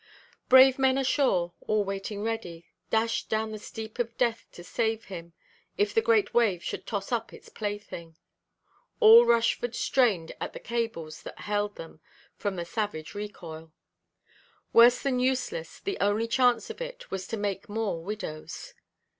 [0.49, 5.33] Brave men ashore, all waiting ready, dashed down the steep of death to save him,
[5.77, 8.17] if the great wave should toss up its plaything.
[8.99, 11.99] All Rushford strained at the cables that held them
[12.35, 13.73] from the savage recoil.
[14.73, 18.73] Worse than useless; the only chance of it was to make more widows.